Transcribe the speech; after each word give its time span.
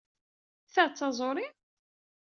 Ta 0.73 0.83
d 0.87 0.93
taẓuri? 0.97 1.47